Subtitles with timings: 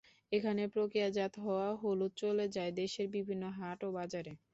[0.31, 4.31] এখানে প্রক্রিয়াজাত হওয়া হলুদ চলে যায় দেশের বিভিন্ন হাট ও বাজারে।